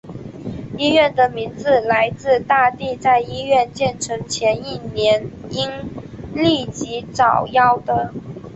[0.79, 5.69] 医院的名字来自大帝在医院建成前一年因
[6.33, 8.11] 痢疾早夭的。